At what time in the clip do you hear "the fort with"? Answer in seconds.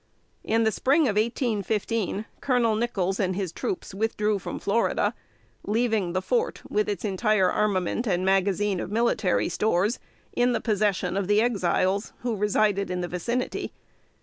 6.13-6.89